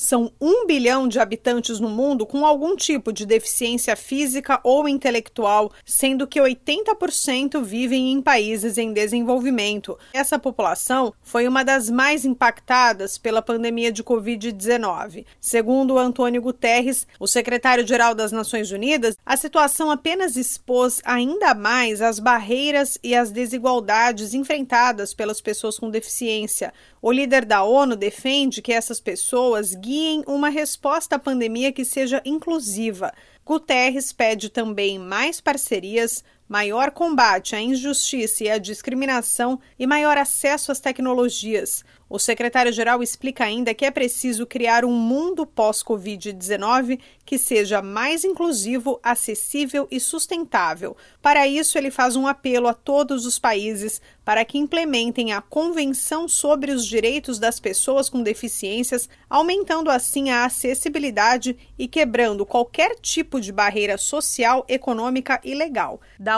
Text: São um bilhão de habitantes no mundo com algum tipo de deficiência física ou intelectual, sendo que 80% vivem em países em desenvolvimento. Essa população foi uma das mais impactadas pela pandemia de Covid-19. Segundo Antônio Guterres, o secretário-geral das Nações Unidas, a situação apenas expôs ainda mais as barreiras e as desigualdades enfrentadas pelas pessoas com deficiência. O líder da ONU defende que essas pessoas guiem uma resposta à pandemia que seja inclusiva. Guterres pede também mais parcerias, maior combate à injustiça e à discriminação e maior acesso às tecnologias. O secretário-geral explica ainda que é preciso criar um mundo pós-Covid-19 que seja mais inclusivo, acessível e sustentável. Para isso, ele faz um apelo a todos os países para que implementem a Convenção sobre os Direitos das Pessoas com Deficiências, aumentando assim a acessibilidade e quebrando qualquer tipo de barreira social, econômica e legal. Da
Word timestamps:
São 0.00 0.30
um 0.40 0.64
bilhão 0.64 1.08
de 1.08 1.18
habitantes 1.18 1.80
no 1.80 1.88
mundo 1.88 2.24
com 2.24 2.46
algum 2.46 2.76
tipo 2.76 3.12
de 3.12 3.26
deficiência 3.26 3.96
física 3.96 4.60
ou 4.62 4.88
intelectual, 4.88 5.72
sendo 5.84 6.24
que 6.24 6.40
80% 6.40 7.60
vivem 7.64 8.12
em 8.12 8.22
países 8.22 8.78
em 8.78 8.92
desenvolvimento. 8.92 9.98
Essa 10.14 10.38
população 10.38 11.12
foi 11.20 11.48
uma 11.48 11.64
das 11.64 11.90
mais 11.90 12.24
impactadas 12.24 13.18
pela 13.18 13.42
pandemia 13.42 13.90
de 13.90 14.04
Covid-19. 14.04 15.26
Segundo 15.40 15.98
Antônio 15.98 16.40
Guterres, 16.40 17.04
o 17.18 17.26
secretário-geral 17.26 18.14
das 18.14 18.30
Nações 18.30 18.70
Unidas, 18.70 19.16
a 19.26 19.36
situação 19.36 19.90
apenas 19.90 20.36
expôs 20.36 21.02
ainda 21.04 21.54
mais 21.54 22.00
as 22.00 22.20
barreiras 22.20 22.96
e 23.02 23.16
as 23.16 23.32
desigualdades 23.32 24.32
enfrentadas 24.32 25.12
pelas 25.12 25.40
pessoas 25.40 25.76
com 25.76 25.90
deficiência. 25.90 26.72
O 27.02 27.10
líder 27.10 27.44
da 27.44 27.64
ONU 27.64 27.96
defende 27.96 28.62
que 28.62 28.72
essas 28.72 29.00
pessoas 29.00 29.74
guiem 29.88 30.22
uma 30.26 30.50
resposta 30.50 31.16
à 31.16 31.18
pandemia 31.18 31.72
que 31.72 31.82
seja 31.82 32.20
inclusiva. 32.22 33.10
Guterres 33.42 34.12
pede 34.12 34.50
também 34.50 34.98
mais 34.98 35.40
parcerias, 35.40 36.22
maior 36.48 36.90
combate 36.90 37.54
à 37.54 37.60
injustiça 37.60 38.44
e 38.44 38.50
à 38.50 38.58
discriminação 38.58 39.60
e 39.78 39.86
maior 39.86 40.16
acesso 40.16 40.72
às 40.72 40.80
tecnologias. 40.80 41.84
O 42.10 42.18
secretário-geral 42.18 43.02
explica 43.02 43.44
ainda 43.44 43.74
que 43.74 43.84
é 43.84 43.90
preciso 43.90 44.46
criar 44.46 44.82
um 44.82 44.94
mundo 44.94 45.46
pós-Covid-19 45.46 46.98
que 47.22 47.36
seja 47.36 47.82
mais 47.82 48.24
inclusivo, 48.24 48.98
acessível 49.02 49.86
e 49.90 50.00
sustentável. 50.00 50.96
Para 51.20 51.46
isso, 51.46 51.76
ele 51.76 51.90
faz 51.90 52.16
um 52.16 52.26
apelo 52.26 52.66
a 52.66 52.72
todos 52.72 53.26
os 53.26 53.38
países 53.38 54.00
para 54.24 54.42
que 54.44 54.56
implementem 54.56 55.32
a 55.32 55.42
Convenção 55.42 56.26
sobre 56.26 56.72
os 56.72 56.86
Direitos 56.86 57.38
das 57.38 57.60
Pessoas 57.60 58.08
com 58.08 58.22
Deficiências, 58.22 59.08
aumentando 59.28 59.90
assim 59.90 60.30
a 60.30 60.46
acessibilidade 60.46 61.58
e 61.78 61.86
quebrando 61.86 62.46
qualquer 62.46 62.94
tipo 62.96 63.38
de 63.38 63.52
barreira 63.52 63.98
social, 63.98 64.64
econômica 64.66 65.38
e 65.44 65.54
legal. 65.54 66.00
Da 66.18 66.37